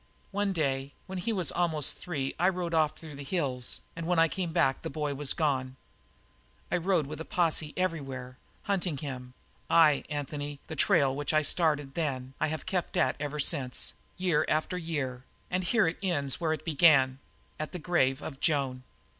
"One 0.31 0.51
day 0.51 0.93
when 1.05 1.19
he 1.19 1.31
was 1.31 1.51
almost 1.51 1.95
three 1.95 2.33
I 2.39 2.49
rode 2.49 2.73
off 2.73 2.97
through 2.97 3.13
the 3.13 3.23
hills, 3.23 3.81
and 3.95 4.07
when 4.07 4.17
I 4.17 4.27
came 4.27 4.51
back 4.51 4.81
the 4.81 4.89
boy 4.89 5.13
was 5.13 5.33
gone. 5.33 5.75
I 6.71 6.77
rode 6.77 7.05
with 7.05 7.21
a 7.21 7.23
posse 7.23 7.71
everywhere, 7.77 8.39
hunting 8.63 8.97
him; 8.97 9.35
aye, 9.69 10.03
Anthony, 10.09 10.59
the 10.65 10.75
trail 10.75 11.15
which 11.15 11.35
I 11.35 11.43
started 11.43 11.93
then 11.93 12.33
I 12.39 12.47
have 12.47 12.65
kept 12.65 12.97
at 12.97 13.15
ever 13.19 13.37
since, 13.39 13.93
year 14.17 14.43
after 14.49 14.75
year, 14.75 15.23
and 15.51 15.63
here 15.63 15.85
it 15.87 15.99
ends 16.01 16.41
where 16.41 16.53
it 16.53 16.65
began 16.65 17.19
at 17.59 17.71
the 17.71 17.77
grave 17.77 18.23
of 18.23 18.39
Joan! 18.39 18.81